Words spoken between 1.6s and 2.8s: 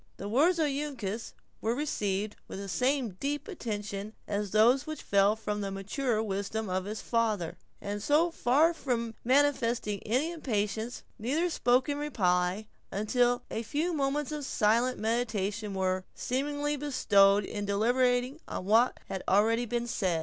were received with the